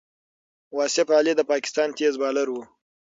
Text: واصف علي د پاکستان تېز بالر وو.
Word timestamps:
واصف 0.77 1.07
علي 1.19 1.33
د 1.37 1.41
پاکستان 1.51 1.89
تېز 1.97 2.13
بالر 2.21 2.47
وو. 2.51 2.63